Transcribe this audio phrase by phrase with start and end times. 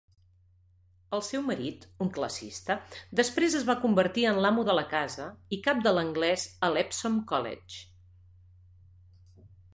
[1.17, 2.77] El seu marit, un classicista,
[3.19, 7.23] després es va convertir en l'amo de la casa i cap de l'anglès a l'Epsom
[7.35, 7.85] College.